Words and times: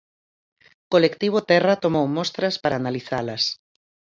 Colectivo 0.93 1.39
Terra 1.51 1.81
tomou 1.83 2.05
mostras 2.17 2.55
para 2.63 2.79
analizalas. 2.81 3.43